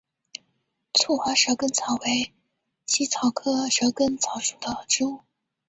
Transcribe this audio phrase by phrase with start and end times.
[0.95, 2.33] 簇花蛇根草为
[2.87, 5.21] 茜草科蛇根草属的植物。